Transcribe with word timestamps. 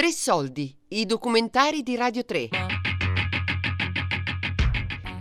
Tre 0.00 0.12
soldi, 0.12 0.74
i 0.88 1.04
documentari 1.04 1.82
di 1.82 1.94
Radio 1.94 2.24
3. 2.24 2.48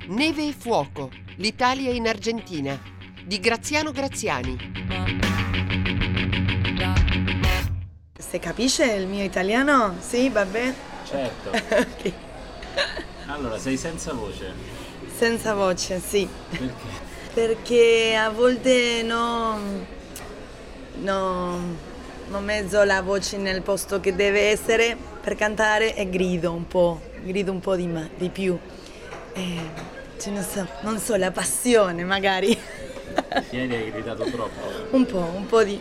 Neve 0.08 0.48
e 0.48 0.54
fuoco, 0.58 1.12
l'Italia 1.36 1.92
in 1.92 2.08
Argentina, 2.08 2.80
di 3.26 3.42
Graziano 3.42 3.92
Graziani. 3.92 4.58
Se 8.18 8.40
capisce 8.40 8.86
il 8.94 9.08
mio 9.08 9.26
italiano? 9.26 9.98
Sì, 10.00 10.30
va 10.30 10.46
bene? 10.46 10.74
Certo. 11.04 11.52
Ok. 11.76 12.14
Allora, 13.26 13.60
sei 13.60 13.76
senza 13.76 14.14
voce. 14.14 14.54
Senza 15.14 15.56
voce, 15.56 16.00
sì. 16.00 16.26
Perché? 16.52 16.74
Perché 17.34 18.16
a 18.16 18.30
volte 18.30 19.04
non, 19.04 19.86
non, 21.02 21.78
non 22.30 22.44
mezzo 22.44 22.84
la 22.84 23.02
voce 23.02 23.38
nel 23.38 23.62
posto 23.62 24.00
che 24.00 24.16
deve 24.16 24.50
essere 24.50 24.96
per 25.22 25.36
cantare 25.36 25.96
e 25.96 26.10
grido 26.10 26.54
un 26.54 26.68
po', 26.68 27.02
grido 27.24 27.52
un 27.52 27.60
po' 27.60 27.76
di, 27.76 27.88
ma- 27.88 28.08
di 28.16 28.30
più. 28.30 28.58
Eh, 29.34 29.98
cioè, 30.18 30.34
non 30.34 30.44
so, 30.44 30.68
non 30.82 31.00
so, 31.00 31.16
la 31.16 31.32
passione 31.32 32.04
magari. 32.04 32.58
Ieri 33.50 33.76
hai 33.76 33.92
gridato 33.92 34.24
troppo. 34.26 34.68
un 34.92 35.06
po', 35.06 35.32
un 35.36 35.46
po' 35.46 35.64
di... 35.64 35.80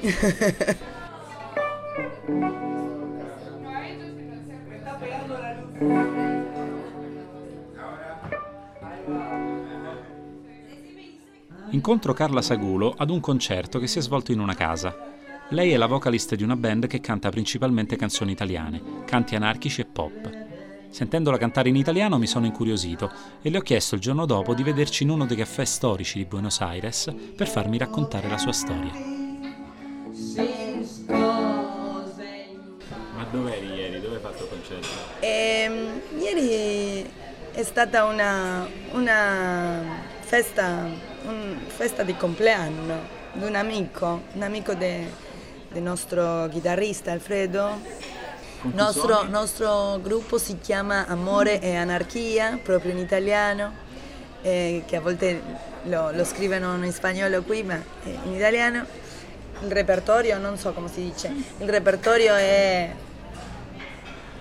Incontro 11.70 12.14
Carla 12.14 12.40
Sagulo 12.40 12.94
ad 12.96 13.10
un 13.10 13.20
concerto 13.20 13.78
che 13.78 13.86
si 13.86 13.98
è 13.98 14.02
svolto 14.02 14.32
in 14.32 14.40
una 14.40 14.54
casa. 14.54 15.16
Lei 15.50 15.72
è 15.72 15.78
la 15.78 15.86
vocalista 15.86 16.36
di 16.36 16.42
una 16.42 16.56
band 16.56 16.86
che 16.86 17.00
canta 17.00 17.30
principalmente 17.30 17.96
canzoni 17.96 18.32
italiane, 18.32 18.82
canti 19.06 19.34
anarchici 19.34 19.80
e 19.80 19.86
pop. 19.86 20.30
Sentendola 20.90 21.38
cantare 21.38 21.70
in 21.70 21.76
italiano 21.76 22.18
mi 22.18 22.26
sono 22.26 22.44
incuriosito 22.44 23.10
e 23.40 23.48
le 23.48 23.56
ho 23.56 23.62
chiesto 23.62 23.94
il 23.94 24.02
giorno 24.02 24.26
dopo 24.26 24.52
di 24.52 24.62
vederci 24.62 25.04
in 25.04 25.08
uno 25.08 25.24
dei 25.24 25.38
caffè 25.38 25.64
storici 25.64 26.18
di 26.18 26.26
Buenos 26.26 26.60
Aires 26.60 27.10
per 27.34 27.48
farmi 27.48 27.78
raccontare 27.78 28.28
la 28.28 28.36
sua 28.36 28.52
storia. 28.52 28.92
Ma 33.14 33.24
dov'eri 33.30 33.68
ieri? 33.68 34.00
Dove 34.02 34.16
hai 34.16 34.20
fatto 34.20 34.42
il 34.42 34.48
concerto? 34.50 34.88
Ehm, 35.20 36.00
ieri 36.18 37.10
è 37.52 37.62
stata 37.62 38.04
una, 38.04 38.68
una 38.92 39.82
festa, 40.20 40.90
un 41.24 41.56
festa 41.68 42.02
di 42.02 42.14
compleanno 42.16 43.16
di 43.32 43.44
un 43.44 43.54
amico, 43.54 44.24
un 44.32 44.42
amico 44.42 44.74
de- 44.74 45.26
del 45.78 45.82
nostro 45.82 46.48
chitarrista 46.48 47.12
Alfredo. 47.12 47.80
Chi 48.60 48.70
nostro, 48.74 49.22
nostro 49.28 50.00
gruppo 50.02 50.36
si 50.36 50.58
chiama 50.58 51.06
Amore 51.06 51.60
e 51.60 51.76
Anarchia, 51.76 52.58
proprio 52.60 52.90
in 52.90 52.98
italiano, 52.98 53.72
eh, 54.42 54.82
che 54.84 54.96
a 54.96 55.00
volte 55.00 55.40
lo, 55.84 56.10
lo 56.10 56.24
scrivono 56.24 56.84
in 56.84 56.92
spagnolo 56.92 57.42
qui, 57.42 57.62
ma 57.62 57.80
in 58.24 58.32
italiano. 58.32 58.84
Il 59.60 59.70
repertorio, 59.70 60.38
non 60.38 60.56
so 60.56 60.72
come 60.72 60.88
si 60.88 61.02
dice, 61.02 61.32
il 61.58 61.68
repertorio 61.68 62.34
è 62.34 62.92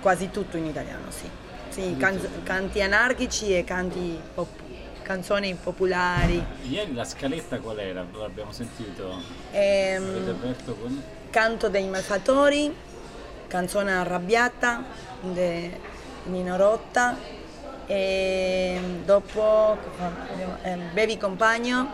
quasi 0.02 0.30
tutto 0.32 0.58
in 0.58 0.66
italiano, 0.66 1.10
sì. 1.10 1.30
Sì, 1.70 1.96
can- 1.98 2.20
canti 2.44 2.82
anarchici 2.82 3.56
e 3.56 3.64
canti 3.64 4.20
pop- 4.34 4.62
canzoni 5.08 5.56
popolari. 5.56 6.46
Ieri 6.64 6.94
la 6.94 7.06
scaletta 7.06 7.60
qual 7.60 7.80
era? 7.80 8.06
L'abbiamo 8.12 8.52
sentito. 8.52 9.22
Ehm, 9.52 10.38
con... 10.66 11.02
canto 11.30 11.70
dei 11.70 11.88
malfattori, 11.88 12.76
canzone 13.48 13.94
arrabbiata 13.94 14.84
di 15.22 15.72
Nino 16.26 16.58
Rotta 16.58 17.16
e 17.86 18.78
dopo 19.06 19.78
eh, 20.64 20.76
Bevi 20.92 21.18
Compagno, 21.18 21.90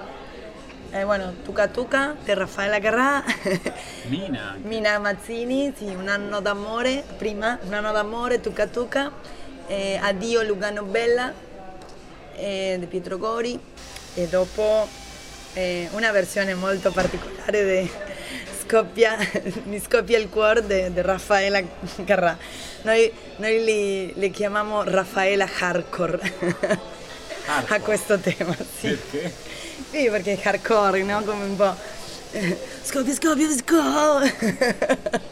eh, 0.89 1.05
bueno, 1.05 1.35
Tuca 1.43 1.67
Tuca 1.67 2.15
di 2.19 2.33
Raffaella 2.33 2.79
Carrà, 2.79 3.23
Mina. 4.09 4.57
Mina 4.63 4.97
Mazzini, 4.97 5.71
sì, 5.77 5.85
Un 5.85 6.07
anno 6.07 6.39
d'amore, 6.39 7.03
prima 7.15 7.59
Un 7.61 7.73
anno 7.73 7.91
d'amore, 7.91 8.41
Tuca 8.41 8.65
Tuca, 8.65 9.11
eh, 9.67 9.99
Addio 10.01 10.41
Lugano 10.41 10.81
Bella 10.81 11.51
eh, 12.35 12.77
di 12.79 12.85
Pietro 12.85 13.17
Gori 13.17 13.59
e 14.15 14.27
dopo 14.27 14.87
eh, 15.53 15.87
una 15.91 16.11
versione 16.11 16.53
molto 16.55 16.91
particolare 16.91 17.81
di 17.81 17.91
Scoppia, 18.65 19.17
Mi 19.65 19.79
scoppia 19.79 20.17
il 20.17 20.29
cuore 20.29 20.65
di 20.65 21.01
Raffaella 21.01 21.61
Carrà. 22.05 22.37
Noi, 22.83 23.11
noi 23.37 23.63
li, 23.63 24.13
li 24.15 24.31
chiamiamo 24.31 24.83
Raffaella 24.83 25.47
Hardcore 25.59 26.19
a 27.45 27.65
Hardcore. 27.67 27.79
questo 27.81 28.17
tema, 28.19 28.55
sì. 28.55 28.87
Perché? 28.87 29.33
Sì, 29.91 30.09
perché 30.09 30.33
è 30.33 30.47
hardcore, 30.47 31.03
no? 31.03 31.21
Come 31.23 31.43
un 31.43 31.55
po'... 31.55 31.75
eh, 32.31 32.57
Scoppia, 32.81 33.13
scoppia, 33.13 33.49
scoppia! 33.49 35.31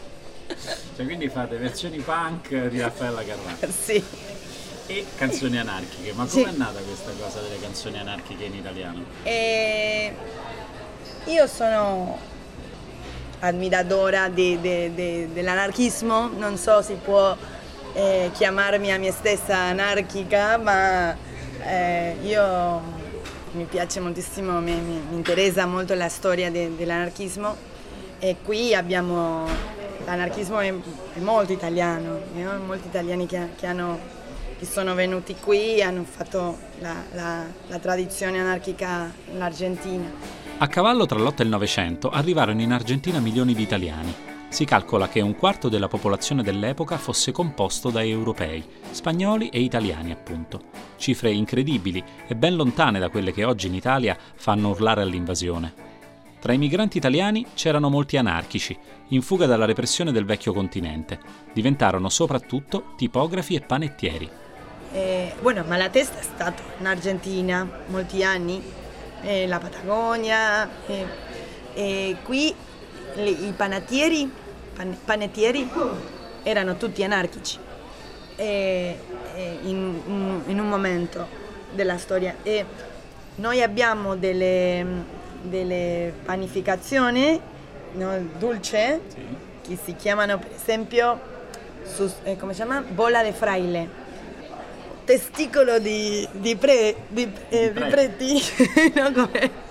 Cioè, 0.94 1.06
quindi 1.06 1.28
fate 1.30 1.56
versioni 1.56 1.98
punk 2.00 2.66
di 2.68 2.78
Raffaella 2.78 3.22
Carrà 3.24 3.56
sì. 3.72 4.04
E 4.98 5.06
canzoni 5.16 5.58
anarchiche. 5.58 6.12
Ma 6.12 6.26
Sì. 6.26 6.42
com'è 6.42 6.52
nata 6.56 6.80
questa 6.80 7.10
cosa 7.20 7.40
delle 7.40 7.60
canzoni 7.60 7.98
anarchiche 7.98 8.44
in 8.44 8.54
italiano? 8.54 9.02
E 9.22 10.14
io 11.26 11.46
sono 11.46 12.18
ammiradora 13.40 14.28
di- 14.28 14.60
di- 14.60 14.94
di- 14.94 15.32
dell'anarchismo, 15.32 16.30
non 16.36 16.56
so 16.56 16.80
se 16.82 16.94
può 16.94 17.36
eh, 17.94 18.30
chiamarmi 18.32 18.90
a 18.90 18.98
me 18.98 19.10
stessa 19.12 19.54
anarchica, 19.56 20.56
ma 20.56 21.14
eh, 21.62 22.16
io 22.22 22.80
mi 23.52 23.64
piace 23.64 24.00
moltissimo, 24.00 24.60
mi, 24.60 24.72
mi- 24.72 25.02
mi 25.10 25.16
interessa 25.16 25.66
molto 25.66 25.92
la 25.94 26.08
storia 26.08 26.50
de- 26.50 26.74
dell'anarchismo 26.74 27.54
e 28.18 28.36
qui 28.42 28.74
abbiamo 28.74 29.46
l'anarchismo 30.06 30.58
è, 30.60 30.68
è 30.72 31.18
molto 31.18 31.52
italiano, 31.52 32.18
no? 32.32 32.58
molti 32.64 32.86
italiani 32.88 33.26
che, 33.26 33.48
che 33.58 33.66
hanno 33.66 33.98
che 34.62 34.68
sono 34.68 34.94
venuti 34.94 35.34
qui 35.34 35.82
hanno 35.82 36.04
fatto 36.04 36.56
la, 36.78 36.94
la- 37.14 37.46
la 37.66 37.78
tradizione 37.80 38.38
anarchica 38.38 39.12
in 39.34 39.42
Argentina. 39.42 40.08
A 40.58 40.68
cavallo 40.68 41.04
tra 41.04 41.18
l'8 41.18 41.40
e 41.40 41.42
il 41.42 41.48
900 41.48 42.10
arrivarono 42.10 42.60
in 42.60 42.70
Argentina 42.70 43.18
milioni 43.18 43.54
di 43.54 43.62
italiani. 43.62 44.14
Si 44.50 44.64
calcola 44.64 45.08
che 45.08 45.20
un 45.20 45.34
quarto 45.34 45.68
della 45.68 45.88
popolazione 45.88 46.44
dell'epoca 46.44 46.96
fosse 46.96 47.32
composto 47.32 47.90
da 47.90 48.04
europei, 48.04 48.64
spagnoli 48.92 49.48
e 49.48 49.58
italiani 49.58 50.12
appunto. 50.12 50.60
Cifre 50.96 51.32
incredibili 51.32 52.00
e 52.28 52.36
ben 52.36 52.54
lontane 52.54 53.00
da 53.00 53.08
quelle 53.08 53.32
che 53.32 53.42
oggi 53.42 53.66
in 53.66 53.74
Italia 53.74 54.16
fanno 54.36 54.68
urlare 54.68 55.02
all'invasione. 55.02 55.74
Tra 56.38 56.52
i 56.52 56.58
migranti 56.58 56.98
italiani 56.98 57.46
c'erano 57.54 57.88
molti 57.88 58.16
anarchici, 58.16 58.78
in 59.08 59.22
fuga 59.22 59.46
dalla 59.46 59.64
repressione 59.64 60.12
del 60.12 60.24
vecchio 60.24 60.52
continente. 60.52 61.18
Diventarono 61.52 62.08
soprattutto 62.08 62.92
tipografi 62.96 63.56
e 63.56 63.60
panettieri. 63.60 64.30
Eh, 64.94 65.32
bueno, 65.40 65.64
Malatesta 65.66 66.18
è 66.18 66.22
stato 66.22 66.62
in 66.78 66.86
Argentina 66.86 67.66
molti 67.86 68.22
anni, 68.22 68.62
eh, 69.22 69.46
la 69.46 69.58
Patagonia, 69.58 70.68
eh, 70.86 71.06
e 71.74 72.16
qui 72.22 72.54
le- 73.14 73.30
i 73.30 73.52
panettieri, 73.56 74.30
pan- 74.74 74.96
panettieri 75.02 75.66
erano 76.42 76.76
tutti 76.76 77.02
anarchici 77.04 77.58
eh, 78.36 78.98
eh, 79.34 79.58
in, 79.62 80.00
in- 80.06 80.42
in 80.46 80.60
un 80.60 80.68
momento 80.68 81.26
della 81.72 81.96
storia. 81.96 82.36
E 82.42 82.64
noi 83.36 83.62
abbiamo 83.62 84.14
delle, 84.16 84.84
delle 85.40 86.12
panificazioni 86.22 87.40
no, 87.92 88.26
dolce 88.38 89.00
che 89.62 89.78
si 89.82 89.94
chiamano 89.96 90.38
per 90.38 90.50
esempio 90.54 91.18
sus- 91.84 92.16
eh, 92.24 92.36
come 92.36 92.52
si 92.52 92.60
chiama? 92.62 92.80
bola 92.82 93.22
de 93.22 93.32
fraile 93.32 94.00
testicolo 95.04 95.78
di, 95.78 96.26
di, 96.32 96.56
pre, 96.56 96.94
di, 97.08 97.30
eh, 97.48 97.72
di 97.72 97.80
preti, 97.80 98.42
no? 98.94 99.12
Come- 99.12 99.70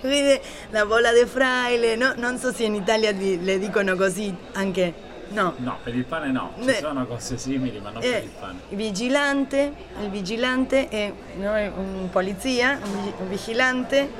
Quindi 0.00 0.40
la 0.70 0.84
bola 0.86 1.12
de 1.12 1.26
fraile, 1.26 1.96
no? 1.96 2.12
non 2.16 2.38
so 2.38 2.52
se 2.52 2.64
in 2.64 2.74
Italia 2.74 3.12
di- 3.12 3.42
le 3.42 3.58
dicono 3.58 3.94
così 3.96 4.34
anche, 4.52 4.92
no. 5.30 5.54
No, 5.58 5.78
per 5.82 5.94
il 5.94 6.04
pane 6.04 6.30
no. 6.30 6.52
Ci 6.58 6.64
Beh. 6.64 6.74
sono 6.80 7.06
cose 7.06 7.36
simili, 7.36 7.78
ma 7.80 7.90
non 7.90 8.00
per 8.00 8.14
Eh, 8.14 8.18
il 8.18 8.30
pane. 8.38 8.58
il 8.70 8.76
vigilante, 8.76 9.72
il 10.00 10.10
vigilante 10.10 10.88
è 10.88 11.12
un 11.38 12.08
polizia, 12.10 12.78
un, 12.82 12.94
vigi- 12.96 13.14
un 13.18 13.28
vigilante, 13.28 14.10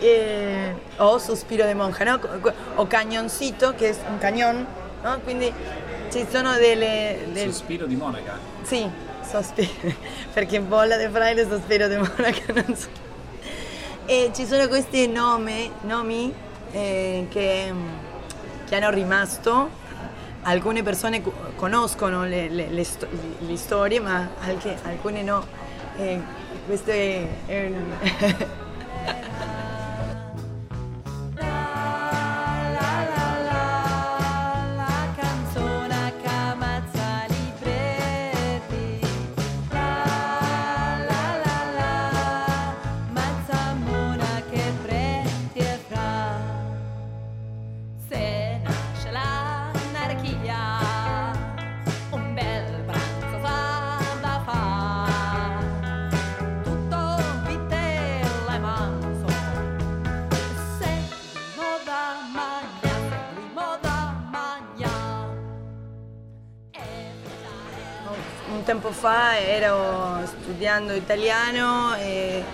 eh, 0.00 0.74
o 0.96 1.18
sospiro 1.18 1.66
di 1.66 1.74
monja, 1.74 2.04
no? 2.04 2.20
O 2.76 2.86
cagnoncito, 2.86 3.74
che 3.74 3.90
è 3.90 3.96
un 4.08 4.18
cañón, 4.18 4.64
no? 5.02 5.20
quindi 5.24 5.52
ci 6.10 6.26
sono 6.30 6.52
delle... 6.54 7.26
del- 7.32 7.50
Sospiro 7.52 7.86
di 7.86 7.96
monaca. 7.96 8.38
sì, 8.62 8.88
sospiro, 9.28 9.94
perché 10.32 10.60
bolla 10.60 10.96
di 10.96 11.08
fraile, 11.10 11.48
sospiro 11.48 11.88
di 11.88 11.96
monaca, 11.96 12.52
non 12.52 12.76
so. 12.76 12.88
E 14.06 14.30
ci 14.34 14.46
sono 14.46 14.68
questi 14.68 15.08
nomi, 15.08 15.70
nomi 15.82 16.32
eh, 16.72 17.26
che, 17.28 17.72
che 18.64 18.76
hanno 18.76 18.90
rimasto 18.90 19.84
alcune 20.42 20.82
persone 20.82 21.22
conoscono 21.56 22.24
le, 22.24 22.48
le, 22.48 22.68
le, 22.68 22.84
sto- 22.84 23.08
le 23.38 23.56
storie, 23.56 24.00
ma 24.00 24.28
anche, 24.40 24.76
alcune 24.84 25.22
no. 25.22 25.44
E 25.96 26.20
questo 26.66 26.90
è, 26.90 27.26
è 27.46 27.66
un... 27.66 28.64
tempo 68.86 68.92
fa 68.92 69.36
ero 69.38 70.24
studiando 70.24 70.92
italiano 70.92 71.96
e 71.96 72.44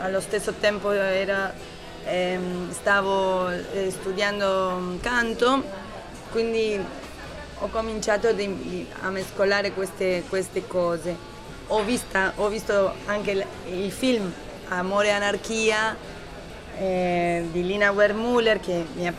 allo 0.00 0.20
stesso 0.20 0.52
tempo 0.60 0.92
era, 0.92 1.52
ehm, 2.04 2.70
stavo 2.70 3.48
eh, 3.50 3.90
studiando 3.90 4.98
canto, 5.00 5.64
quindi 6.30 6.80
ho 7.58 7.68
cominciato 7.68 8.28
a 8.28 9.10
mescolare 9.10 9.72
queste, 9.72 10.22
queste 10.28 10.68
cose. 10.68 11.16
Ho, 11.68 11.82
vista, 11.82 12.32
ho, 12.36 12.48
visto 12.48 12.94
anche 13.06 13.30
il, 13.32 13.46
il 13.70 13.90
film 13.90 14.32
Amore 14.68 15.08
e 15.08 15.10
Anarchia 15.10 15.96
eh, 16.78 17.48
di 17.50 17.66
Lina 17.66 17.90
Wermuller 17.90 18.60
che 18.60 18.84
mi, 18.94 19.12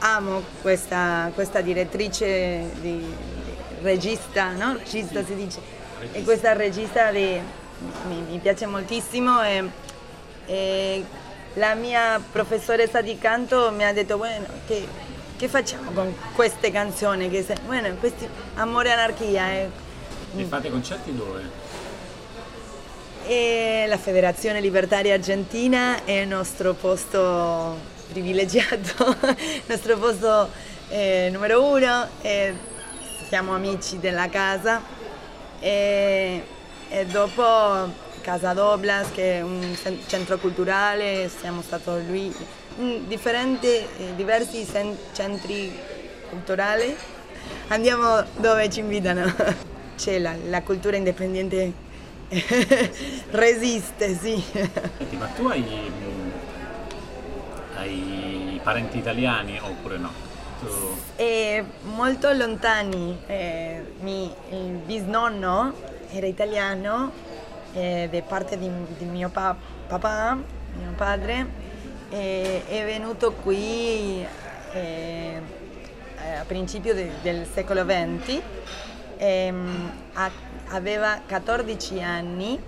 amo 0.00 0.42
questa, 0.60 1.30
questa 1.34 1.60
direttrice 1.60 2.70
di, 2.80 3.36
regista, 3.82 4.52
no? 4.52 4.76
Regista 4.76 5.24
si 5.24 5.34
dice. 5.34 5.60
Regista. 5.98 6.18
E 6.18 6.22
questa 6.22 6.52
regista 6.52 7.10
di, 7.10 7.40
mi, 8.06 8.20
mi, 8.28 8.38
piace 8.38 8.66
moltissimo 8.66 9.42
e, 9.42 9.68
e, 10.46 11.04
la 11.54 11.74
mia 11.74 12.20
professoressa 12.30 13.00
di 13.00 13.18
canto 13.18 13.72
mi 13.72 13.84
ha 13.84 13.92
detto, 13.92 14.16
bueno, 14.16 14.46
che, 14.66 14.86
che 15.36 15.48
facciamo 15.48 15.90
con 15.90 16.14
queste 16.34 16.70
canzoni? 16.70 17.28
Che 17.28 17.42
se, 17.42 17.56
bueno, 17.66 17.92
questi, 17.96 18.28
amore 18.54 18.88
e 18.88 18.92
anarchia. 18.92 19.50
E, 19.52 19.70
e 20.36 20.44
fate 20.44 20.70
concerti 20.70 21.14
dove? 21.16 21.66
E 23.26 23.84
la 23.88 23.98
Federazione 23.98 24.60
Libertaria 24.60 25.14
Argentina 25.14 26.04
è 26.04 26.12
il 26.12 26.28
nostro 26.28 26.74
posto 26.74 27.96
privilegiato, 28.10 29.16
il 29.36 29.62
nostro 29.66 29.98
posto 29.98 30.48
eh, 30.88 31.28
numero 31.32 31.64
uno. 31.64 32.08
Eh, 32.22 32.76
siamo 33.28 33.54
amici 33.54 33.98
della 33.98 34.30
casa 34.30 34.80
e, 35.60 36.42
e 36.88 37.06
dopo 37.06 38.06
Casa 38.22 38.54
Doblas 38.54 39.10
che 39.12 39.38
è 39.38 39.42
un 39.42 39.76
centro 40.06 40.38
culturale, 40.38 41.28
siamo 41.28 41.60
stati 41.60 41.90
lì 42.10 42.34
in 42.78 43.06
differenti, 43.06 43.86
diversi 44.16 44.66
centri 45.12 45.76
culturali, 46.30 46.96
andiamo 47.68 48.24
dove 48.36 48.70
ci 48.70 48.80
invitano. 48.80 49.34
C'è 49.98 50.18
la, 50.18 50.34
la 50.48 50.62
cultura 50.62 50.96
indipendente 50.96 51.72
resiste, 53.30 54.16
sì. 54.16 54.42
Senti, 54.96 55.16
ma 55.16 55.26
tu 55.26 55.46
hai, 55.48 55.64
hai 57.74 58.60
parenti 58.62 58.96
italiani 58.98 59.58
oppure 59.60 59.98
no? 59.98 60.27
Eh, 61.14 61.64
molto 61.82 62.32
lontani. 62.32 63.16
Eh, 63.26 63.92
mi, 64.00 64.32
il 64.50 64.80
bisnonno 64.84 65.72
era 66.10 66.26
italiano, 66.26 67.12
eh, 67.74 68.08
da 68.10 68.20
parte 68.22 68.58
di, 68.58 68.68
di 68.96 69.04
mio 69.04 69.28
pa- 69.28 69.54
papà, 69.86 70.36
mio 70.76 70.92
padre, 70.96 71.66
è 72.10 72.82
venuto 72.84 73.32
qui 73.32 74.26
eh, 74.72 75.40
a 76.40 76.44
principio 76.44 76.92
de, 76.92 77.10
del 77.22 77.46
secolo 77.52 77.84
XX. 77.84 78.40
Ehm, 79.18 79.92
a, 80.14 80.30
aveva 80.70 81.20
14 81.24 82.02
anni 82.02 82.60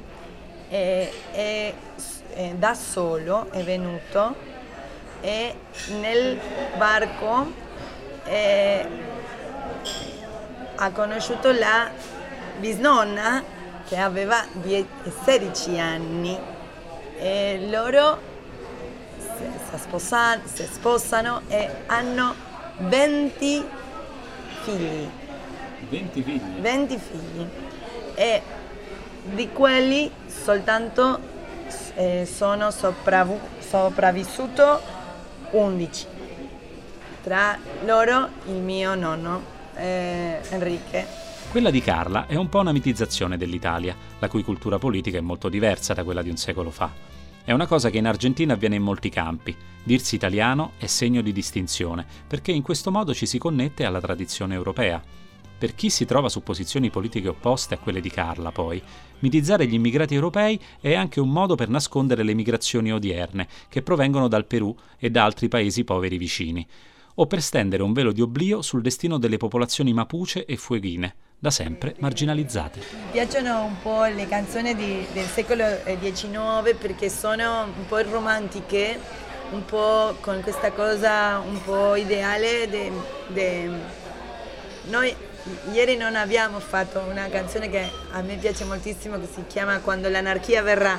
e, 0.69 1.13
e 1.33 1.75
da 2.57 2.75
solo 2.75 3.51
è 3.51 3.63
venuto 3.63 4.35
e 5.21 5.55
nel 6.01 6.39
barco 6.77 7.69
eh, 8.31 8.87
ha 10.77 10.91
conosciuto 10.93 11.50
la 11.50 11.91
bisnonna 12.59 13.43
che 13.87 13.97
aveva 13.97 14.44
16 15.25 15.79
anni 15.81 16.38
e 17.19 17.67
loro 17.69 18.21
si 19.19 19.79
sposano, 19.79 20.43
si 20.44 20.65
sposano 20.71 21.43
e 21.49 21.69
hanno 21.87 22.35
20 22.79 23.69
figli. 24.62 25.11
20 25.88 26.23
figli? 26.23 26.61
20 26.61 26.99
figli. 26.99 27.49
E 28.15 28.43
di 29.25 29.50
quelli 29.53 30.11
soltanto 30.26 31.19
eh, 31.94 32.29
sono 32.33 32.71
sopravv- 32.71 33.61
sopravvissuti 33.61 34.62
11 35.50 36.10
tra 37.23 37.59
loro 37.85 38.29
il 38.47 38.61
mio 38.61 38.95
nonno 38.95 39.43
eh, 39.77 40.41
Enrique. 40.51 41.07
Quella 41.51 41.71
di 41.71 41.81
Carla 41.81 42.27
è 42.27 42.37
un 42.37 42.49
po' 42.49 42.61
una 42.61 42.73
mitizzazione 42.73 43.37
dell'Italia, 43.37 43.97
la 44.19 44.29
cui 44.29 44.45
cultura 44.45 44.79
politica 44.79 45.19
è 45.19 45.23
molto 45.23 45.49
diversa 45.49 45.95
da 45.95 46.05
quella 46.05 46.23
di 46.23 46.31
un 46.31 46.37
secolo 46.37 46.71
fa. 46.71 46.93
È 47.43 47.53
una 47.53 47.67
cosa 47.67 47.91
che 47.91 47.99
in 47.99 48.07
Argentina 48.07 48.55
avviene 48.55 48.77
in 48.77 48.83
molti 48.83 49.09
campi. 49.09 49.57
Dirsi 49.83 50.15
italiano 50.15 50.73
è 50.79 50.87
segno 50.87 51.23
di 51.23 51.33
distinzione, 51.33 52.07
perché 52.27 52.53
in 52.53 52.62
questo 52.62 52.91
modo 52.91 53.12
ci 53.15 53.27
si 53.27 53.39
connette 53.39 53.85
alla 53.85 54.00
tradizione 54.00 54.55
europea. 54.55 55.03
Per 55.59 55.75
chi 55.75 55.91
si 55.91 56.05
trova 56.05 56.29
su 56.29 56.43
posizioni 56.43 56.89
politiche 56.89 57.29
opposte 57.29 57.75
a 57.75 57.79
quelle 57.79 58.00
di 58.00 58.11
Carla, 58.11 58.53
poi, 58.53 58.81
mitizzare 59.19 59.67
gli 59.67 59.75
immigrati 59.75 60.15
europei 60.15 60.59
è 60.81 60.95
anche 60.95 61.21
un 61.21 61.31
modo 61.31 61.57
per 61.57 61.69
nascondere 61.69 62.23
le 62.23 62.35
migrazioni 62.35 62.93
odierne, 62.93 63.49
che 63.69 63.83
provengono 63.83 64.29
dal 64.29 64.47
Perù 64.47 64.75
e 64.99 65.11
da 65.11 65.25
altri 65.25 65.49
paesi 65.49 65.83
poveri 65.83 66.17
vicini 66.17 66.67
o 67.14 67.26
per 67.26 67.43
stendere 67.43 67.83
un 67.83 67.93
velo 67.93 68.12
di 68.12 68.21
oblio 68.21 68.62
sul 68.62 68.83
destino 68.83 69.19
delle 69.19 69.37
popolazioni 69.37 69.93
mapuche 69.93 70.45
e 70.45 70.57
fueghine, 70.57 71.14
da 71.38 71.50
sempre 71.50 71.95
marginalizzate. 71.99 72.81
Mi 72.93 73.11
piacciono 73.12 73.64
un 73.64 73.81
po' 73.81 74.05
le 74.05 74.29
canzoni 74.29 74.75
di, 74.75 75.07
del 75.12 75.26
secolo 75.26 75.64
XIX 75.85 76.75
perché 76.79 77.09
sono 77.09 77.64
un 77.64 77.87
po' 77.87 78.02
romantiche, 78.02 78.99
un 79.50 79.64
po' 79.64 80.17
con 80.21 80.40
questa 80.43 80.73
cosa 80.73 81.38
un 81.38 81.62
po' 81.62 81.97
ideale. 81.97 82.69
De, 82.69 82.93
de... 83.29 83.71
Noi 84.88 85.14
ieri 85.73 85.97
non 85.97 86.14
abbiamo 86.17 86.61
fatto 86.61 87.00
una 87.00 87.29
canzone 87.29 87.71
che 87.71 87.88
a 88.12 88.21
me 88.23 88.37
piace 88.37 88.64
moltissimo 88.64 89.19
che 89.19 89.26
si 89.33 89.45
chiama 89.47 89.81
Quando 89.81 90.09
l'anarchia 90.09 90.62
verrà. 90.62 90.99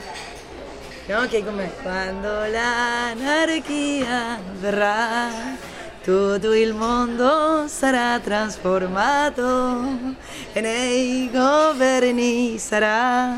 No? 1.07 1.27
Che 1.27 1.43
come 1.43 1.71
Quando 1.81 2.45
l'anarchia 2.45 4.39
verrà 4.59 5.69
tutto 6.03 6.53
il 6.53 6.73
mondo 6.73 7.67
sarà 7.67 8.19
trasformato 8.19 10.15
e 10.51 10.59
nei 10.59 11.29
governi 11.31 12.57
sarà 12.57 13.35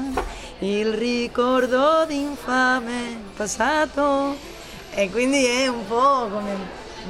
il 0.59 0.93
ricordo 0.93 2.05
di 2.07 2.21
infame 2.21 3.19
passato. 3.35 4.37
E 4.91 5.09
quindi 5.09 5.45
è 5.45 5.67
un 5.67 5.85
po' 5.85 6.29
come 6.31 6.55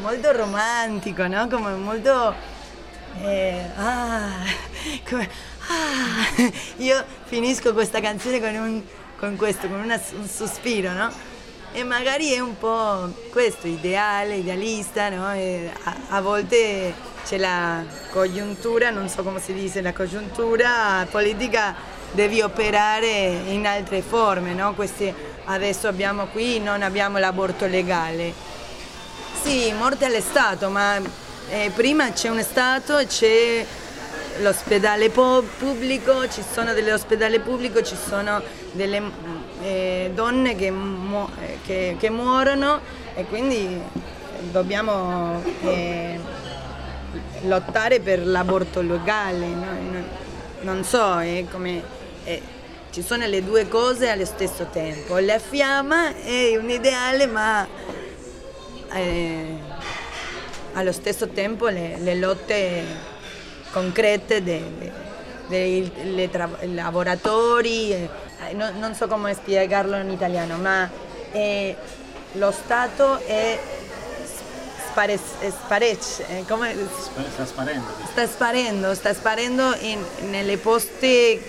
molto 0.02 0.32
romantico, 0.32 1.28
no? 1.28 1.48
Come 1.48 1.76
molto... 1.76 2.34
Eh, 3.22 3.64
ah, 3.76 4.44
come, 5.08 5.30
ah, 5.68 6.52
io 6.78 7.06
finisco 7.26 7.74
questa 7.74 8.00
canzone 8.00 8.40
con, 8.40 8.56
un, 8.56 8.82
con 9.20 9.36
questo, 9.36 9.68
con 9.68 9.82
una, 9.82 10.02
un 10.16 10.28
sospiro, 10.28 10.94
no? 10.94 11.33
E 11.74 11.84
magari 11.84 12.32
è 12.32 12.40
un 12.40 12.58
po' 12.58 13.12
questo, 13.32 13.68
ideale, 13.68 14.36
idealista, 14.36 15.10
no? 15.10 15.26
a, 15.26 15.96
a, 16.10 16.22
volte 16.22 16.94
c'è 17.26 17.38
la 17.38 17.84
congiuntura, 18.12 18.92
non 18.92 19.10
so 19.10 19.24
come 19.24 19.40
si 19.40 19.54
dice, 19.54 19.82
la 19.82 19.92
congiuntura 19.92 21.06
politica 21.10 21.76
devi 22.12 22.42
operare 22.42 23.42
in 23.48 23.66
altre 23.66 24.04
forme, 24.04 24.54
no? 24.54 24.76
Queste, 24.76 25.14
adesso 25.46 25.88
abbiamo 25.88 26.28
qui, 26.28 26.60
non 26.60 26.84
abbiamo 26.84 27.18
l'aborto 27.18 27.66
legale. 27.66 28.32
Sì, 29.42 29.74
morte 29.74 30.06
all'Estato, 30.06 30.70
ma 30.70 31.02
eh, 31.50 31.72
prima 31.74 32.12
c'è 32.12 32.30
un 32.30 32.42
Stato, 32.44 32.98
c'è 33.08 33.66
l'ospedale 34.40 35.10
pubblico, 35.10 36.28
ci 36.28 36.44
sono 36.44 36.74
delle 36.74 37.40
pubblico, 37.40 37.82
ci 37.82 37.96
sono 37.96 38.42
delle 38.72 39.02
eh, 39.62 40.12
donne 40.14 40.56
che, 40.56 40.72
mu- 40.72 41.30
eh, 41.42 41.58
che, 41.66 41.96
che, 42.00 42.10
muorono 42.10 42.80
e 43.14 43.26
quindi 43.26 43.80
dobbiamo 44.52 45.42
eh, 45.64 46.20
lottare 47.44 48.00
per 48.00 48.26
l'aborto 48.26 48.82
legale. 48.82 49.46
No? 49.46 50.22
Non 50.62 50.84
so, 50.84 51.20
è 51.20 51.46
come, 51.52 51.84
è, 52.24 52.40
ci 52.92 53.02
sono 53.02 53.26
le 53.26 53.44
due 53.44 53.68
cose 53.68 54.10
allo 54.10 54.26
stesso 54.26 54.68
tempo. 54.72 55.18
La 55.18 55.40
fiamma 55.40 56.16
è 56.16 56.56
un 56.56 56.70
ideale 56.70 57.28
ma 57.28 57.68
eh, 58.94 59.58
allo 60.74 60.92
stesso 60.92 61.28
tempo 61.30 61.68
le, 61.68 61.98
le 62.00 62.16
lotte 62.16 63.12
concrete 63.74 64.44
dei 64.44 65.12
lavoratori, 66.74 67.92
eh, 67.92 68.10
no, 68.54 68.70
non 68.78 68.94
so 68.94 69.08
come 69.08 69.34
spiegarlo 69.34 69.98
in 69.98 70.10
italiano, 70.12 70.58
ma 70.58 70.90
eh, 71.32 71.76
lo 72.34 72.52
Stato 72.52 73.18
è 73.26 73.60
spare, 74.90 75.18
sparecce, 75.18 76.26
eh, 76.28 76.46
come, 76.48 76.76
sta 77.34 77.46
sparendo. 77.46 77.88
Sta 78.12 78.28
sparendo, 78.28 78.94
sta 78.94 79.14
sparendo 79.14 79.76
in, 79.82 80.00
nelle 80.30 80.58
posti, 80.58 81.42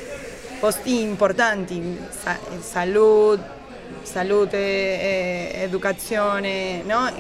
posti 0.59 1.03
importanti, 1.03 1.99
sa, 2.11 2.39
salute, 2.61 3.43
salute 4.03 4.57
eh, 4.57 5.53
educazione, 5.63 6.83
no? 6.83 7.11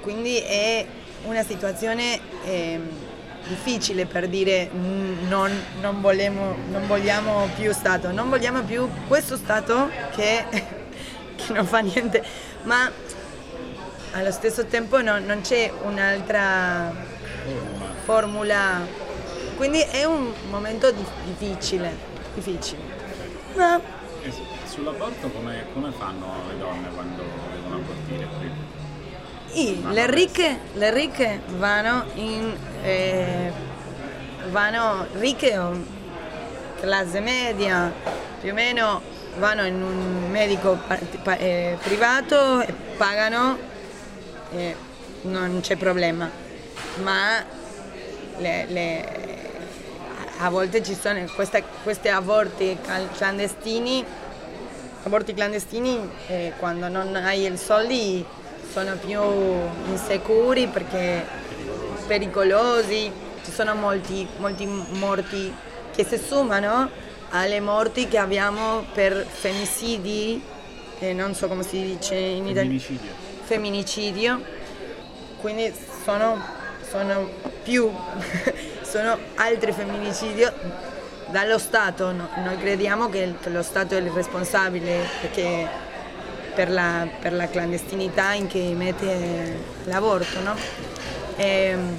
quindi 0.00 0.38
è 0.38 0.86
una 1.24 1.42
situazione... 1.42 2.20
Eh, 2.44 3.07
difficile 3.48 4.06
per 4.06 4.28
dire 4.28 4.70
non, 4.72 5.50
non, 5.80 6.00
vogliamo, 6.00 6.54
non, 6.70 6.86
vogliamo, 6.86 7.48
più 7.56 7.72
Stato, 7.72 8.12
non 8.12 8.28
vogliamo 8.28 8.62
più 8.62 8.88
questo 9.08 9.36
Stato 9.36 9.90
che, 10.14 10.44
che 11.36 11.52
non 11.52 11.66
fa 11.66 11.78
niente, 11.80 12.22
ma 12.62 12.90
allo 14.12 14.30
stesso 14.30 14.66
tempo 14.66 15.00
no, 15.02 15.18
non 15.18 15.40
c'è 15.40 15.72
un'altra 15.82 16.92
formula, 18.04 18.86
quindi 19.56 19.80
è 19.80 20.04
un 20.04 20.32
momento 20.50 20.90
difficile, 20.90 21.96
difficile. 22.34 22.80
Ma... 23.54 23.80
Sull'aborto 24.64 25.28
come, 25.30 25.64
come 25.72 25.90
fanno 25.90 26.34
le 26.48 26.58
donne 26.58 26.88
quando 26.94 27.22
devono 27.52 27.76
abortire 27.76 28.28
qui? 28.38 28.50
Le 29.92 30.10
ricche, 30.10 30.58
le 30.74 30.92
ricche 30.92 31.40
vanno 31.56 32.04
in 32.14 32.54
eh, 32.82 33.07
vanno 34.58 35.06
ricche 35.12 35.56
classe 36.80 37.20
media, 37.20 37.92
più 38.40 38.50
o 38.50 38.54
meno 38.54 39.00
vanno 39.36 39.64
in 39.64 39.80
un 39.80 40.28
medico 40.32 40.76
eh, 41.38 41.78
privato 41.80 42.60
e 42.62 42.74
pagano 42.96 43.56
e 44.50 44.74
non 45.22 45.60
c'è 45.60 45.76
problema. 45.76 46.28
Ma 47.04 47.44
le, 48.38 48.66
le, 48.66 49.08
a 50.38 50.50
volte 50.50 50.82
ci 50.82 50.96
sono 51.00 51.24
questa, 51.36 51.62
questi 51.84 52.08
aborti 52.08 52.76
clandestini, 53.16 54.04
aborti 55.04 55.34
clandestini 55.34 56.10
eh, 56.26 56.52
quando 56.58 56.88
non 56.88 57.14
hai 57.14 57.46
i 57.46 57.56
soldi 57.56 58.24
sono 58.72 58.96
più 58.96 59.20
insicuri 59.86 60.66
perché 60.66 61.24
pericolosi, 62.08 63.26
ci 63.48 63.54
sono 63.54 63.74
molti, 63.74 64.28
molti 64.36 64.66
morti 64.66 65.52
che 65.94 66.04
si 66.04 66.18
sommano 66.18 66.90
alle 67.30 67.60
morti 67.60 68.06
che 68.06 68.18
abbiamo 68.18 68.84
per 68.92 69.26
femicidi, 69.26 70.42
eh, 70.98 71.14
non 71.14 71.34
so 71.34 71.48
come 71.48 71.62
si 71.62 71.82
dice 71.82 72.14
in 72.14 72.46
italiano. 72.46 72.78
Femminicidio. 72.78 73.10
Femminicidio, 73.44 74.42
quindi 75.40 75.72
sono, 76.04 76.38
sono 76.86 77.30
più, 77.62 77.90
sono 78.82 79.16
altri 79.36 79.72
femminicidi 79.72 80.46
dallo 81.28 81.58
Stato. 81.58 82.12
No? 82.12 82.28
Noi 82.44 82.58
crediamo 82.58 83.08
che 83.08 83.34
lo 83.44 83.62
Stato 83.62 83.94
è 83.94 83.98
il 83.98 84.10
responsabile 84.10 85.06
perché 85.22 85.66
per 86.54 86.70
la, 86.70 87.08
per 87.18 87.32
la 87.32 87.48
clandestinità 87.48 88.34
in 88.34 88.46
che 88.46 88.74
mette 88.76 89.58
l'aborto, 89.84 90.38
no? 90.40 90.54
E, 91.36 91.46
ehm, 91.46 91.96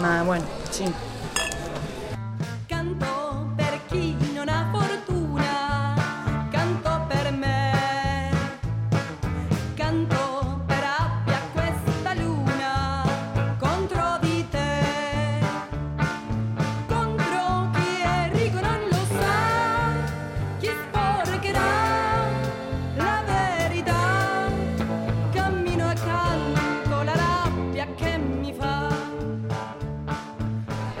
ma 0.00 0.22
bueno, 0.22 0.44
sì. 0.70 0.92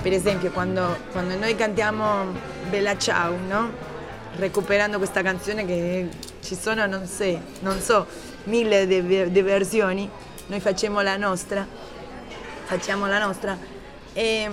Per 0.08 0.16
esempio 0.16 0.50
quando, 0.52 0.96
quando 1.12 1.36
noi 1.36 1.54
cantiamo 1.54 2.32
Bella 2.70 2.96
Ciao, 2.96 3.36
no? 3.46 3.70
recuperando 4.36 4.96
questa 4.96 5.20
canzone 5.20 5.66
che 5.66 6.08
ci 6.40 6.54
sono, 6.54 6.86
non, 6.86 7.06
sé, 7.06 7.38
non 7.60 7.78
so, 7.78 8.06
mille 8.44 8.86
di 8.86 9.42
versioni, 9.42 10.08
noi 10.46 10.60
facciamo 10.60 11.02
la 11.02 11.18
nostra, 11.18 11.66
facciamo 12.64 13.06
la 13.06 13.18
nostra 13.18 13.58
e 14.14 14.48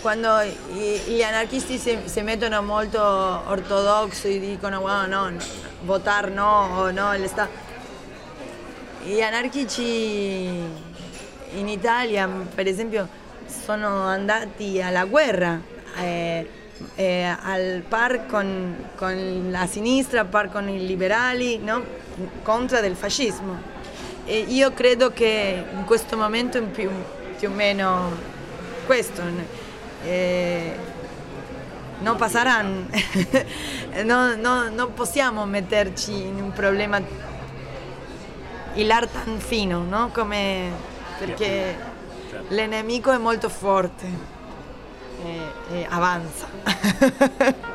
quando 0.00 0.28
gli 0.44 1.22
anarchisti 1.22 1.76
si, 1.76 1.98
si 2.04 2.20
mettono 2.20 2.62
molto 2.62 3.02
ortodossi, 3.02 4.38
dicono 4.38 4.78
wow, 4.78 5.08
no, 5.08 5.32
votare 5.80 6.30
no, 6.30 6.68
o 6.76 6.90
no, 6.92 7.16
gli 9.02 9.20
anarchici 9.20 9.64
in 11.54 11.68
Italia, 11.68 12.28
per 12.54 12.68
esempio, 12.68 13.24
sono 13.66 14.04
andati 14.04 14.80
alla 14.80 15.06
guerra, 15.06 15.60
eh, 16.00 16.48
eh, 16.94 17.24
al 17.24 17.82
par 17.88 18.26
con, 18.26 18.76
con, 18.94 19.48
la 19.50 19.66
sinistra, 19.66 20.20
al 20.20 20.28
par 20.28 20.52
con 20.52 20.68
i 20.68 20.86
liberali, 20.86 21.58
no? 21.58 21.82
contro 22.44 22.78
il 22.78 22.94
fascismo. 22.94 23.60
E 24.24 24.38
io 24.38 24.72
credo 24.72 25.12
che 25.12 25.64
in 25.76 25.84
questo 25.84 26.16
momento 26.16 26.62
più, 26.62 26.88
più 27.36 27.48
o 27.48 27.52
meno 27.52 28.16
questo. 28.86 29.22
Eh, 30.04 30.94
non 31.98 32.16
passeranno, 32.16 32.86
no, 34.04 34.36
no, 34.36 34.68
non 34.68 34.92
possiamo 34.94 35.44
metterci 35.44 36.12
in 36.12 36.40
un 36.40 36.52
problema 36.52 37.00
hilar 38.74 39.08
tan 39.08 39.40
fino, 39.40 39.82
no? 39.82 40.10
Come 40.12 40.70
perché 41.18 41.94
L'ennemico 42.48 43.10
è 43.12 43.18
molto 43.18 43.48
forte 43.48 44.06
e, 45.24 45.40
e 45.72 45.86
avanza. 45.88 46.46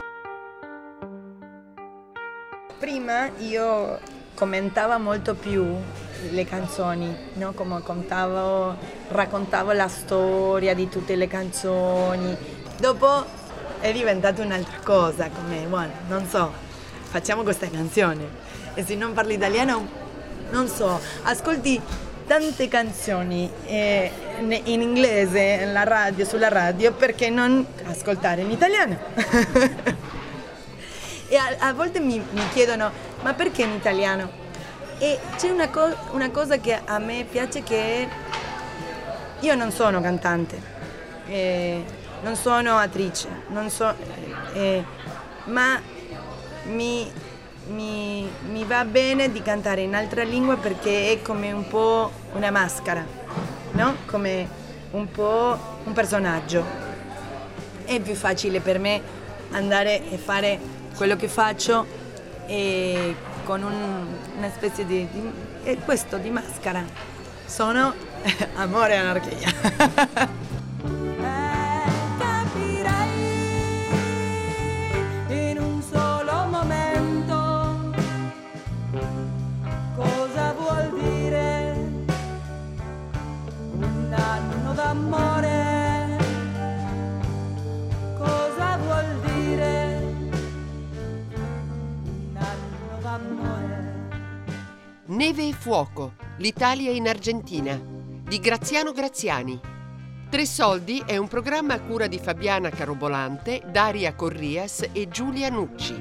Prima 2.80 3.30
io 3.38 4.00
commentavo 4.34 4.98
molto 4.98 5.36
più 5.36 5.76
le 6.30 6.46
canzoni, 6.46 7.16
no? 7.34 7.52
come 7.54 7.82
contavo, 7.82 8.76
raccontavo 9.10 9.72
la 9.72 9.88
storia 9.88 10.74
di 10.74 10.90
tutte 10.90 11.16
le 11.16 11.28
canzoni. 11.28 12.36
Dopo 12.80 13.26
è 13.80 13.92
diventata 13.92 14.42
un'altra 14.42 14.78
cosa, 14.84 15.30
come, 15.30 15.66
bueno, 15.68 15.92
non 16.08 16.28
so, 16.28 16.52
facciamo 17.04 17.44
questa 17.44 17.70
canzone. 17.70 18.50
E 18.74 18.84
se 18.84 18.96
non 18.96 19.14
parli 19.14 19.34
italiano, 19.34 19.88
non 20.52 20.68
so, 20.68 21.00
ascolti 21.24 21.82
tante 22.32 22.70
canzoni 22.70 23.52
eh, 23.66 24.10
in 24.40 24.82
inglese 24.82 25.70
radio, 25.84 26.24
sulla 26.24 26.48
radio 26.48 26.94
perché 26.94 27.30
non 27.30 27.66
ascoltare 27.84 28.40
in 28.40 28.50
italiano? 28.50 28.98
e 31.28 31.36
a, 31.36 31.58
a 31.60 31.74
volte 31.74 32.00
mi, 32.00 32.24
mi, 32.32 32.42
chiedono 32.54 32.90
ma 33.22 33.34
perché 33.34 33.64
in 33.64 33.72
italiano? 33.72 34.32
E 34.98 35.20
c'è 35.36 35.50
una, 35.50 35.68
co- 35.68 35.94
una, 36.12 36.30
cosa 36.30 36.58
che 36.60 36.80
a 36.86 37.00
me 37.00 37.26
piace 37.30 37.64
che 37.64 38.08
io 39.42 39.56
non 39.56 39.74
sono 39.74 40.00
cantante, 40.00 40.58
eh, 41.28 41.84
non 42.22 42.38
sono 42.38 42.78
attrice, 42.78 43.28
non 43.50 43.70
so, 43.70 43.94
eh, 44.54 44.82
ma 45.48 45.82
mi 46.68 47.12
mi, 47.68 48.28
mi, 48.50 48.64
va 48.66 48.84
bene 48.86 49.32
di 49.32 49.42
cantare 49.42 49.82
in 49.82 49.96
altra 49.96 50.24
lingua 50.24 50.58
perché 50.58 51.12
è 51.12 51.22
come 51.22 51.52
un 51.52 51.68
po' 51.68 52.12
una 52.34 52.52
maschera. 52.52 53.06
no? 53.72 53.96
Come 54.06 54.48
un 54.92 55.10
po' 55.10 55.58
un 55.84 55.94
personaggio. 55.94 56.64
È 57.86 58.00
più 58.00 58.16
facile 58.16 58.60
per 58.60 58.80
me 58.80 59.02
andare 59.52 60.10
e 60.10 60.18
fare 60.18 60.60
quello 60.96 61.16
che 61.16 61.28
faccio 61.28 61.86
e 62.48 63.16
con 63.44 63.64
un, 63.64 64.06
una 64.38 64.50
specie 64.50 64.86
di, 64.86 65.08
di 65.12 65.32
e 65.64 65.78
questo 65.78 66.18
di 66.18 66.30
maschera. 66.30 66.84
Sono 67.46 67.94
amore 68.56 68.98
anarchia. 68.98 70.50
Neve 95.22 95.50
e 95.50 95.54
fuoco, 95.54 96.16
l'Italia 96.38 96.90
in 96.90 97.08
Argentina, 97.08 97.80
di 97.80 98.40
Graziano 98.40 98.92
Graziani. 98.92 99.60
Tre 100.28 100.46
soldi 100.48 101.04
è 101.06 101.16
un 101.18 101.28
programma 101.28 101.76
a 101.76 101.80
cura 101.80 102.08
di 102.08 102.18
Fabiana 102.18 102.72
Carobolante, 102.72 103.62
Daria 103.72 104.16
Corrias 104.16 104.90
e 104.92 105.10
Giulia 105.10 105.50
Nucci. 105.50 105.94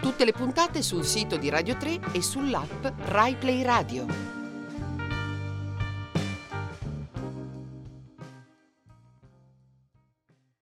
Tutte 0.00 0.24
le 0.24 0.32
puntate 0.32 0.80
sul 0.80 1.04
sito 1.04 1.36
di 1.36 1.50
Radio 1.50 1.76
3 1.76 2.00
e 2.12 2.22
sull'app 2.22 2.86
Rai 3.08 3.36
Play 3.36 3.62
Radio. 3.62 4.39